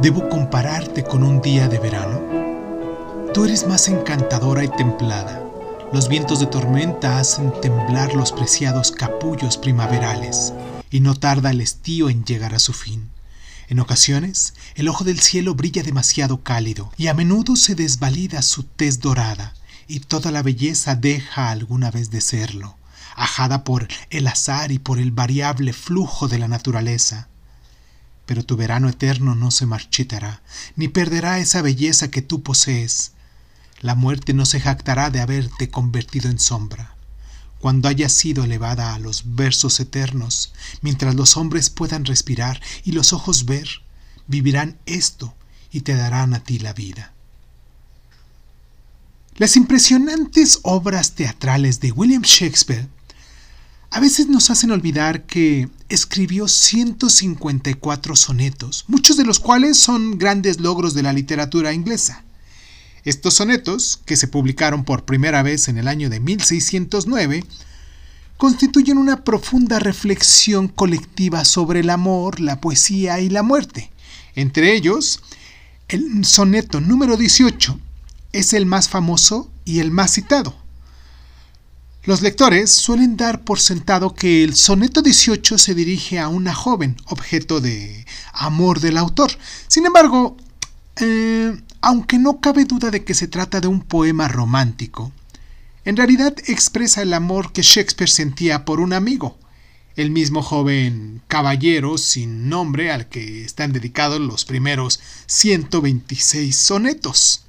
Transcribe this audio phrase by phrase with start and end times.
[0.00, 2.20] ¿Debo compararte con un día de verano?
[3.32, 5.42] Tú eres más encantadora y templada.
[5.92, 10.52] Los vientos de tormenta hacen temblar los preciados capullos primaverales,
[10.90, 13.10] y no tarda el estío en llegar a su fin.
[13.68, 18.62] En ocasiones, el ojo del cielo brilla demasiado cálido, y a menudo se desvalida su
[18.62, 19.54] tez dorada,
[19.88, 22.76] y toda la belleza deja alguna vez de serlo,
[23.16, 27.28] ajada por el azar y por el variable flujo de la naturaleza.
[28.26, 30.42] Pero tu verano eterno no se marchitará,
[30.74, 33.12] ni perderá esa belleza que tú posees.
[33.80, 36.96] La muerte no se jactará de haberte convertido en sombra.
[37.60, 43.12] Cuando hayas sido elevada a los versos eternos, mientras los hombres puedan respirar y los
[43.12, 43.68] ojos ver,
[44.26, 45.34] vivirán esto
[45.70, 47.12] y te darán a ti la vida.
[49.36, 52.88] Las impresionantes obras teatrales de William Shakespeare
[53.96, 60.60] a veces nos hacen olvidar que escribió 154 sonetos, muchos de los cuales son grandes
[60.60, 62.22] logros de la literatura inglesa.
[63.04, 67.42] Estos sonetos, que se publicaron por primera vez en el año de 1609,
[68.36, 73.90] constituyen una profunda reflexión colectiva sobre el amor, la poesía y la muerte.
[74.34, 75.22] Entre ellos,
[75.88, 77.80] el soneto número 18
[78.34, 80.65] es el más famoso y el más citado.
[82.06, 86.96] Los lectores suelen dar por sentado que el soneto 18 se dirige a una joven,
[87.06, 89.32] objeto de amor del autor.
[89.66, 90.36] Sin embargo,
[91.00, 95.10] eh, aunque no cabe duda de que se trata de un poema romántico,
[95.84, 99.36] en realidad expresa el amor que Shakespeare sentía por un amigo,
[99.96, 107.45] el mismo joven caballero sin nombre al que están dedicados los primeros 126 sonetos.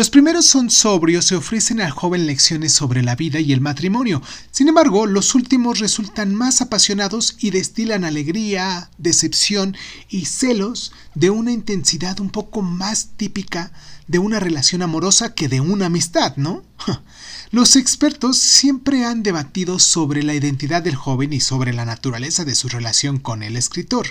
[0.00, 4.22] Los primeros son sobrios y ofrecen al joven lecciones sobre la vida y el matrimonio.
[4.50, 9.76] Sin embargo, los últimos resultan más apasionados y destilan alegría, decepción
[10.08, 13.72] y celos de una intensidad un poco más típica
[14.06, 16.64] de una relación amorosa que de una amistad, ¿no?
[17.50, 22.54] Los expertos siempre han debatido sobre la identidad del joven y sobre la naturaleza de
[22.54, 24.06] su relación con el escritor,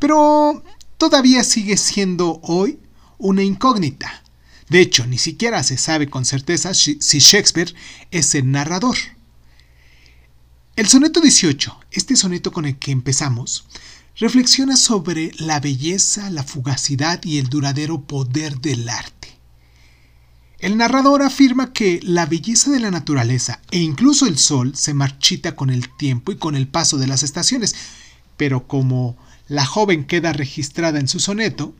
[0.00, 0.64] pero
[0.98, 2.80] todavía sigue siendo hoy
[3.16, 4.24] una incógnita.
[4.70, 7.74] De hecho, ni siquiera se sabe con certeza si Shakespeare
[8.10, 8.96] es el narrador.
[10.76, 13.66] El soneto 18, este soneto con el que empezamos,
[14.16, 19.28] reflexiona sobre la belleza, la fugacidad y el duradero poder del arte.
[20.60, 25.56] El narrador afirma que la belleza de la naturaleza e incluso el sol se marchita
[25.56, 27.74] con el tiempo y con el paso de las estaciones,
[28.36, 29.16] pero como
[29.48, 31.74] la joven queda registrada en su soneto,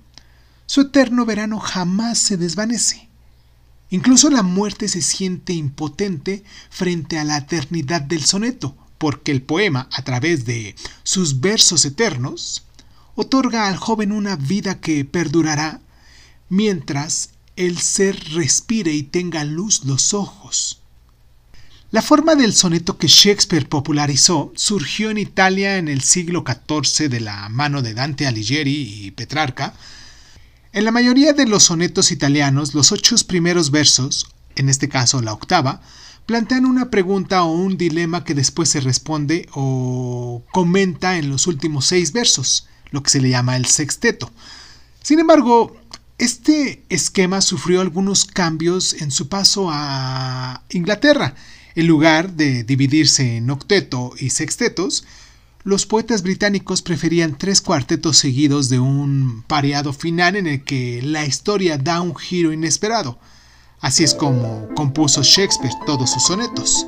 [0.70, 3.08] su eterno verano jamás se desvanece.
[3.90, 9.88] Incluso la muerte se siente impotente frente a la eternidad del soneto, porque el poema,
[9.90, 12.62] a través de sus versos eternos,
[13.16, 15.80] otorga al joven una vida que perdurará
[16.48, 20.82] mientras el ser respire y tenga luz los ojos.
[21.90, 27.18] La forma del soneto que Shakespeare popularizó surgió en Italia en el siglo XIV de
[27.18, 29.74] la mano de Dante Alighieri y Petrarca,
[30.72, 35.32] en la mayoría de los sonetos italianos, los ocho primeros versos, en este caso la
[35.32, 35.80] octava,
[36.26, 41.86] plantean una pregunta o un dilema que después se responde o comenta en los últimos
[41.86, 44.30] seis versos, lo que se le llama el sexteto.
[45.02, 45.76] Sin embargo,
[46.18, 51.34] este esquema sufrió algunos cambios en su paso a Inglaterra.
[51.74, 55.04] En lugar de dividirse en octeto y sextetos,
[55.62, 61.26] los poetas británicos preferían tres cuartetos seguidos de un pareado final en el que la
[61.26, 63.18] historia da un giro inesperado.
[63.80, 66.86] Así es como compuso Shakespeare todos sus sonetos.